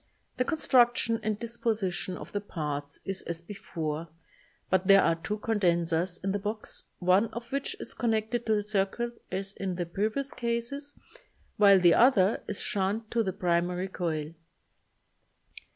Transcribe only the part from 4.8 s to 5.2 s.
there are